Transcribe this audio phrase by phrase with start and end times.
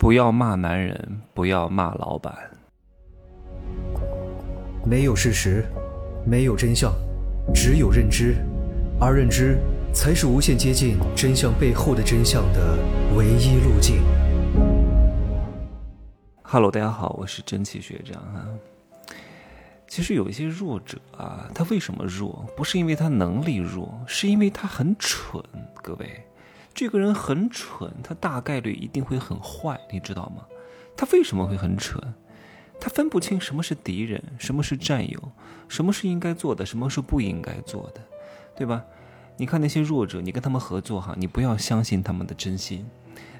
[0.00, 2.34] 不要骂男人，不要骂老板。
[4.82, 5.62] 没有事实，
[6.24, 6.90] 没有真相，
[7.54, 8.34] 只有认知，
[8.98, 9.58] 而认知
[9.92, 12.78] 才是无限接近真相背后的真相的
[13.14, 14.02] 唯一路径。
[16.44, 18.48] Hello，大家好，我是蒸汽学长啊。
[19.86, 22.46] 其实有一些弱者啊，他为什么弱？
[22.56, 25.44] 不是因为他能力弱，是因为他很蠢。
[25.82, 26.24] 各位。
[26.80, 30.46] 这个人很蠢，他大概率一定会很坏，你知道吗？
[30.96, 32.02] 他为什么会很蠢？
[32.80, 35.32] 他分不清什么是敌人，什么是战友，
[35.68, 38.00] 什么是应该做的，什么是不应该做的，
[38.56, 38.82] 对吧？
[39.36, 42.88] 你看那些弱者，你跟他们合作哈，你不要相信他们的真心，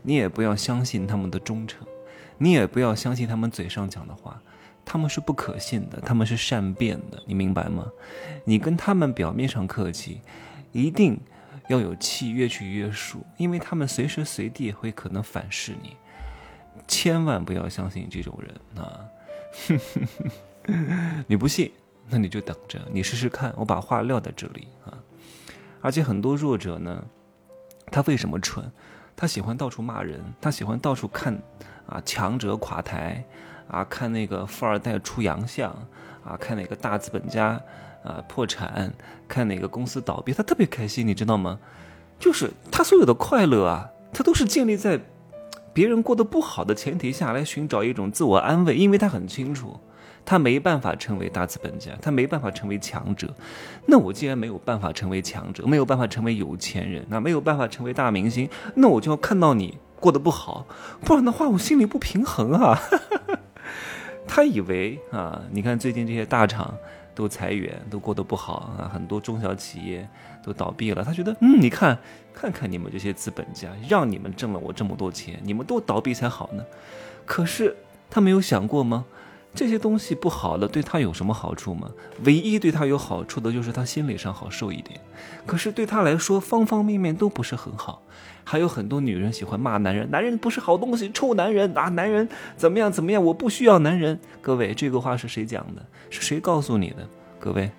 [0.00, 1.86] 你也不要相信他们的忠诚，
[2.38, 4.40] 你也不要相信他们嘴上讲的话，
[4.82, 7.84] 他们是不可信的，他们是善变的，你明白吗？
[8.46, 10.22] 你跟他们表面上客气，
[10.72, 11.20] 一定。
[11.68, 15.96] 要有契约去约束，因为他们随时随地会可能反噬你，
[16.86, 19.04] 千万不要相信这种人啊！
[21.26, 21.72] 你不信，
[22.08, 23.52] 那你就等着，你试试看。
[23.56, 24.98] 我把话撂在这里啊！
[25.80, 27.04] 而且很多弱者呢，
[27.90, 28.70] 他为什么蠢？
[29.14, 31.34] 他喜欢到处骂人，他喜欢到处看
[31.86, 33.24] 啊强者垮台
[33.68, 35.70] 啊，看那个富二代出洋相
[36.24, 37.60] 啊，看哪个大资本家。
[38.06, 38.92] 啊，破产，
[39.26, 41.58] 看哪个公司倒闭，他特别开心，你知道吗？
[42.20, 45.00] 就是他所有的快乐啊，他都是建立在
[45.72, 49.80] 别人过得不好的前提下来寻找一种自我安慰，因为他很清楚，
[50.24, 53.34] 他没办法成为大资本家，他没办法成为强者。
[53.86, 60.64] 那我既然没有办法成为强者，没有办法成为有钱人，那没有办法成为大明星，那我就要看到你过得不好，
[61.00, 62.78] 不然的话我心里不平衡啊。
[64.26, 66.74] 他以为啊，你看最近这些大厂。
[67.16, 68.92] 都裁员，都过得不好啊！
[68.92, 70.06] 很多中小企业
[70.44, 71.02] 都倒闭了。
[71.02, 71.98] 他觉得，嗯，你看，
[72.34, 76.62] 看看你们这些资本家，让你们挣了我这么多钱，你们都倒闭才好呢。
[77.24, 77.74] 可是
[78.10, 79.06] 他没有想过吗？
[79.56, 81.90] 这些东西不好了，对他有什么好处吗？
[82.24, 85.00] 唯一对他有好处的就是他心理上好受一点。
[85.46, 88.02] 可是对他来说，方方面面都不是很好。
[88.44, 91.88] 还有很多女人喜欢骂男人，男人不是好东西，臭男人啊！
[91.88, 93.24] 男人怎么样怎么样？
[93.24, 94.20] 我不需要男人。
[94.40, 95.84] 各位，这个话是谁讲的？
[96.10, 97.08] 是谁告诉你的？
[97.40, 97.70] 各位，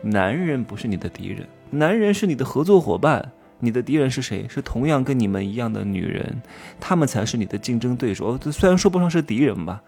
[0.00, 3.32] 男人不是你的敌人，男人是你的合作伙伴。
[3.58, 4.46] 你的敌人是谁？
[4.50, 6.42] 是同样跟你们一样的女人，
[6.78, 8.38] 他们才是你的竞争对手。
[8.52, 9.82] 虽然说不上是敌人吧，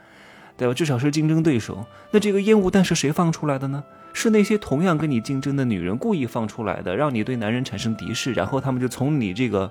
[0.58, 0.74] 对吧？
[0.74, 1.86] 至少是竞争对手。
[2.10, 3.82] 那这个烟雾弹是谁放出来的呢？
[4.12, 9.70] 是那些同样跟你竞争的女人故意放出来的，让你对男人产生敌视，然后他们就从你这个。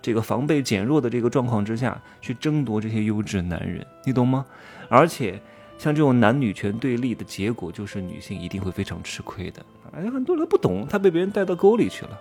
[0.00, 4.46] 这个防备减弱的这个状况之下去争夺这些优质男人，你懂吗？
[4.88, 5.42] 而且
[5.76, 9.60] 像这种男女权对立的结果，就是女性一定会非常吃亏的。
[9.90, 12.16] 哎，很多人不懂，他被别人带到沟里去了，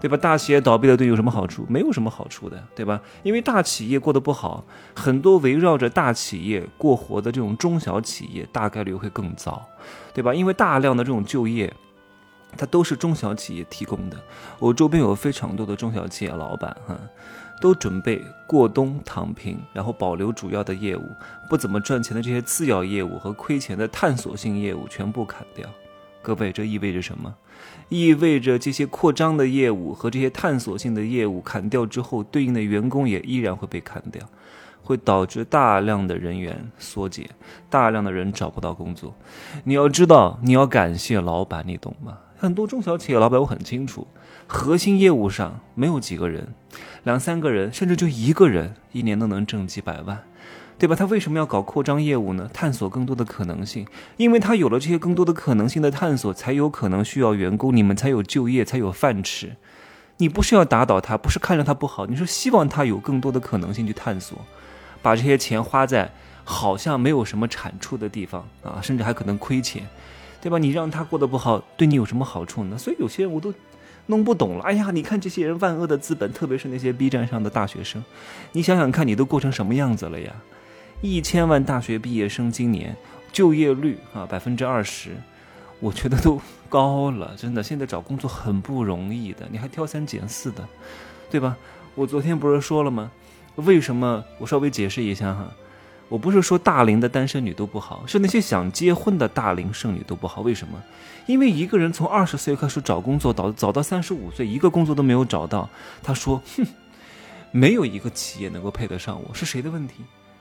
[0.00, 0.16] 对吧？
[0.16, 1.66] 大企业倒闭了，对有什么好处？
[1.68, 3.00] 没有什么好处的，对吧？
[3.22, 9.62] 因为大企业过得不好，很多围绕着大企业过活的这种中小企业，大概率会更糟，
[10.14, 10.32] 对吧？
[10.32, 11.72] 因为大量的这种就业。
[12.56, 14.16] 它都是中小企业提供的。
[14.58, 16.98] 我周边有非常多的中小企业老板，哈，
[17.60, 21.14] 都准备过冬躺平，然后保留主要的业务，
[21.48, 25.64] 不怎么赚钱的这些次要业务和亏钱的探索性业务全部砍掉。
[26.22, 27.34] 各位，这意味着什么？
[27.88, 34.22] 意味着这些扩张的业务和这些探索性的业务砍掉之后，对应的员工也依然会被砍掉，
[34.82, 37.28] 会导致大量的人员缩减，
[37.68, 39.14] 大量的人找不到工作。
[39.64, 42.18] 你要知道，你要感谢老板，你懂吗？
[42.36, 44.06] 很多中小企业老板我很清楚，
[44.46, 46.54] 核心业务上没有几个人，
[47.02, 50.22] 两三个人，甚至就一个人，一年都能挣几百万，
[50.80, 50.96] 对吧？
[50.96, 52.48] 他为什么要搞扩张业务呢？
[52.54, 53.86] 探索更多的可能性，
[54.16, 59.56] 因为他有了这些更多的可能性的探索，才有可能需要员工，你们才有就业，才有饭吃。
[60.16, 64.38] 你不是要打倒他，不是看着他不好，你是希望他有更多的可能性去探索，
[65.02, 66.10] 把这些钱花在
[66.44, 69.86] 好像没有什么产出的地方啊，甚至还可能亏钱。
[70.42, 70.56] 对吧？
[70.56, 72.78] 你让他过得不好，对你有什么好处呢？
[72.78, 73.52] 所以有些人我都
[74.06, 74.64] 弄不懂了。
[74.64, 78.02] 哎呀，你看这些人万恶的资本，特别是那些 B 站上的大学生，
[78.52, 80.32] 你想想看，你都过成什么样子了呀？
[81.02, 82.94] 一千万大学毕业生今年
[83.32, 85.16] 就业率啊百分之二十，
[85.80, 87.62] 我觉得都高了，真的。
[87.62, 90.68] 现在找工作很不容易的，你还挑三拣四的，
[91.30, 91.56] 对吧？
[91.94, 93.10] 我昨天不是说了吗？
[93.56, 94.22] 为什么？
[94.38, 95.50] 我稍微解释一下哈。
[96.08, 100.42] 我不是说大龄的单身女都不好，是那些想结婚的大龄剩女都不好。
[100.42, 100.82] 为什么？
[101.26, 105.70] 因为一个人从二十岁开始找工作，早早到三十五岁，一个工作都没有找到。
[106.02, 106.66] 他说：“哼，
[107.52, 109.94] 没有一个企业能够配得上我。”是谁的问题？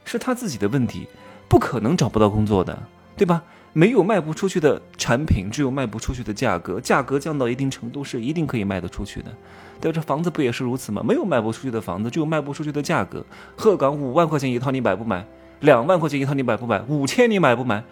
[0.09, 1.07] 是他自己的问题。
[1.47, 2.77] 不可能找不到工作的，
[3.17, 3.41] 对吧？
[3.73, 6.79] 没有卖不出去的产品，只有卖不出去的价格。
[6.79, 9.31] 价格降到一定程度是一定可以卖得出去的。
[9.81, 11.01] 对，这房子不也是如此吗？
[11.03, 13.25] 没有卖不出去的房子，只有卖不出去的价格。
[13.55, 15.25] 鹤岗五万块钱一套，你买不买？
[15.61, 16.81] 两万块钱一套，你买不买？
[16.87, 17.83] 五千你买不买？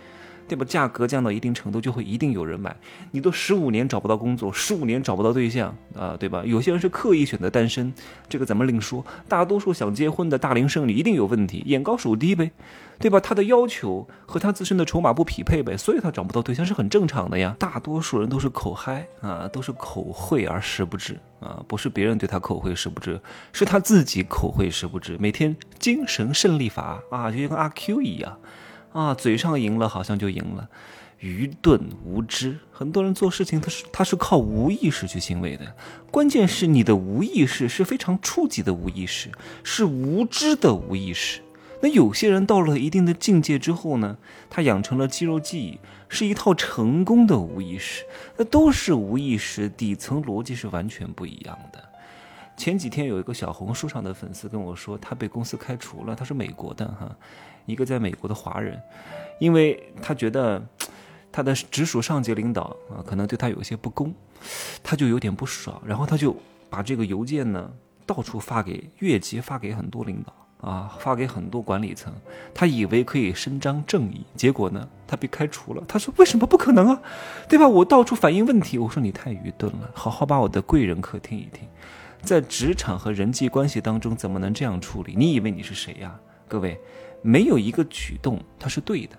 [0.47, 0.65] 对吧？
[0.65, 2.75] 价格降到一定程度，就会一定有人买。
[3.11, 6.43] 你都十五年找不到工作，十五年找不到对象啊，对吧？
[6.45, 7.93] 有些人是刻意选择单身，
[8.29, 9.05] 这个咱们另说。
[9.27, 12.51] 大多数想结婚的大龄剩女一定有问题，眼高手低呗，
[12.99, 13.19] 对吧？
[13.19, 17.55] 他的要求和他自身的筹码不匹配呗，所以他找不到对象是很正常的呀。
[17.59, 23.19] 大多数人都是口嗨啊，都是口惠而实不至啊，不是别人对他口惠实不至，
[23.51, 25.17] 是他自己口惠实不至。
[25.19, 28.37] 每天精神胜利法啊，就像阿 Q 一样。
[28.91, 30.67] 啊，嘴上赢了好像就赢了，
[31.19, 32.57] 愚钝无知。
[32.71, 35.75] 很多人做事情他是他是靠无意识去行为的，
[36.11, 39.29] 关键是你的无意识是非常初级的无意识，
[39.63, 41.41] 是无知的无意识。
[41.79, 44.17] 那有些人到了一定的境界之后呢，
[44.49, 45.79] 他养成了肌肉记忆，
[46.09, 48.03] 是一套成功的无意识。
[48.35, 51.86] 那都是无意识，底层逻辑是完全不一样的。
[52.57, 57.15] 前几天有一个小红书上的粉丝跟我说，他被公司开除了，他是美国的哈。
[57.67, 58.81] 一个在美国的华人，
[59.39, 60.61] 因为他觉得
[61.31, 64.13] 他的直属上级领导啊，可能对他有些不公，
[64.81, 66.35] 他就有点不爽，然后他就
[66.69, 67.69] 把这个邮件呢
[68.05, 72.11] 到处发给越级，发给很多领导啊，发给很多管理层，
[72.53, 75.83] 他以为可以伸张正义，结果呢，他被开除了。
[75.87, 77.01] 他说：“为什么不可能啊？
[77.47, 77.67] 对吧？
[77.67, 81.67] 我到处反映问题。”我说：“你太愚钝了，好好把我的贵人课听一听，
[82.27, 85.15] 在职场和人际关系当中怎么能这样处理？
[85.17, 86.79] 你以为你是谁呀，各位？”
[87.23, 89.17] 没有一个举动它是对的，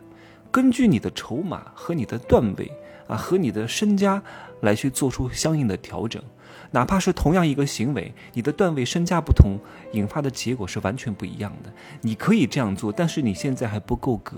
[0.53, 2.71] 根据你的筹码和你的段位
[3.09, 4.23] 啊，和你的身家
[4.61, 6.23] 来去做出相应的调整，
[6.71, 9.59] 哪怕是同样一个行为，你的段位身家不同，
[9.93, 11.73] 引发的结果是完全不一样的。
[12.01, 14.37] 你可以这样做，但是你现在还不够格。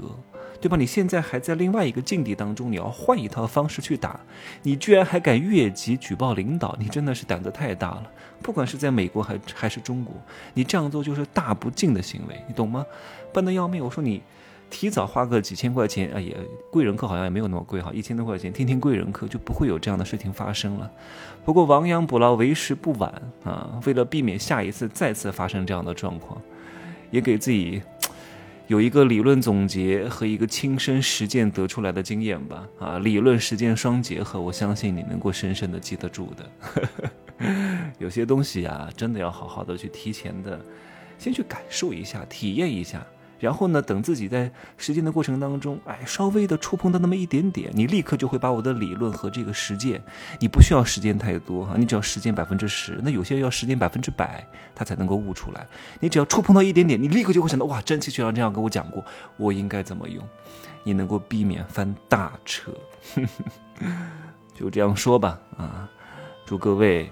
[0.61, 0.77] 对吧？
[0.77, 4.21] 你现在还在另外一个境地当中，你要换一套方式去打，
[4.63, 8.11] 你居然还敢越级举报领导，你真的是胆子太大了。
[8.43, 10.15] 不管是在美国还还是中国，
[10.53, 12.85] 你这样做就是大不敬的行为，你懂吗？
[13.33, 13.83] 笨得要命！
[13.83, 14.23] 我说你
[14.69, 16.37] 提早花个几千块钱，哎呀，
[16.71, 20.91] 贵人课好像也没有那么贵哈，一千多块钱听听贵人课就不会有这样的事情发生了。
[21.45, 23.11] 不过亡羊补牢为时不晚
[23.45, 26.41] 啊，为了避免下一次再次发生这样的状况，
[27.11, 27.81] 也给自己。
[28.71, 37.51] 有一个理论总结和一个亲身实践得出来的经验吧，啊，理论实践双结合，我相信你能够深深的记得住的。
[37.99, 40.65] 有些东西啊，真的要好好的去提前的，
[41.19, 43.05] 先去感受一下，体验一下。
[43.41, 50.01] 然后呢，等自己在实践的过程当中，哎，稍微的触碰到那么一点点，你立刻就会把我的理论和这个实践，
[50.39, 55.67] 你不需要实践太多哈，你只要实践百分之十，那有些人要实践百分之百，他才能够悟出来。
[55.99, 59.03] 你只要触碰到一点点，你立刻就会想到，哇，真气学长这样跟我讲过，
[59.39, 60.23] 我应该怎么用？
[60.85, 62.73] 你能够避免翻大车。
[64.55, 65.89] 就这样说吧，啊，
[66.45, 67.11] 祝各位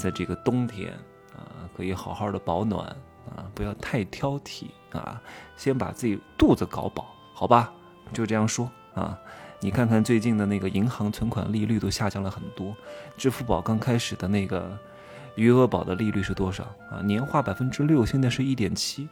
[0.00, 0.92] 在这个冬天
[1.36, 2.96] 啊，可以好好的保暖，
[3.58, 4.66] 不要太挑剔。
[4.92, 5.20] 啊，
[5.56, 7.70] 先把自己肚子搞饱，好吧？
[8.12, 9.18] 就这样说啊。
[9.60, 12.74] 你看看最近的那个银行存款利率都下降了很多，
[13.16, 14.78] 支付宝刚开始的那个
[15.34, 17.02] 余额宝的利率是多少啊？
[17.02, 19.08] 年化百分之六，现在是一点七。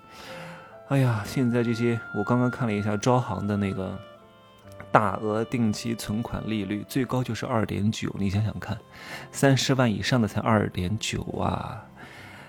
[0.89, 3.99] 哎呀，现在这些我刚刚看了一下招行的那个
[4.91, 8.11] 大额定期存款利率，最高就是二点九。
[8.19, 8.79] 你想想看，
[9.31, 11.85] 三十万以上的才二点九啊。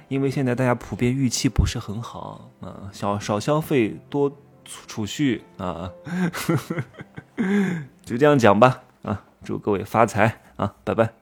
[0.07, 4.31] 因为现在大家普遍预期不是很好啊，少少消费多
[4.63, 5.92] 储蓄啊，
[8.04, 11.17] 就这样讲吧啊，祝各位发财啊，拜拜。